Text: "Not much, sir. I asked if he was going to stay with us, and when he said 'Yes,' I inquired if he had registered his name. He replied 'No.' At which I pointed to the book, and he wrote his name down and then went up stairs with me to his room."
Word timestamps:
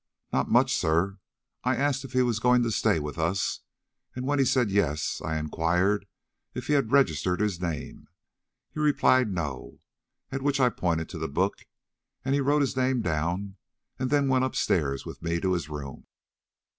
"Not 0.33 0.49
much, 0.49 0.73
sir. 0.75 1.19
I 1.63 1.75
asked 1.75 2.03
if 2.03 2.13
he 2.13 2.23
was 2.23 2.39
going 2.39 2.63
to 2.63 2.71
stay 2.71 2.97
with 2.99 3.19
us, 3.19 3.59
and 4.15 4.25
when 4.25 4.39
he 4.39 4.45
said 4.45 4.71
'Yes,' 4.71 5.21
I 5.23 5.37
inquired 5.37 6.07
if 6.55 6.65
he 6.65 6.73
had 6.73 6.91
registered 6.91 7.39
his 7.39 7.61
name. 7.61 8.07
He 8.71 8.79
replied 8.79 9.31
'No.' 9.31 9.77
At 10.31 10.41
which 10.41 10.59
I 10.59 10.69
pointed 10.71 11.07
to 11.09 11.19
the 11.19 11.27
book, 11.27 11.67
and 12.25 12.33
he 12.33 12.41
wrote 12.41 12.61
his 12.61 12.75
name 12.75 13.03
down 13.03 13.57
and 13.99 14.09
then 14.09 14.27
went 14.27 14.43
up 14.43 14.55
stairs 14.55 15.05
with 15.05 15.21
me 15.21 15.39
to 15.39 15.53
his 15.53 15.69
room." 15.69 16.07